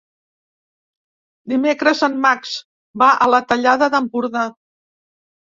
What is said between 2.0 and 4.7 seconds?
en Max va a la Tallada d'Empordà.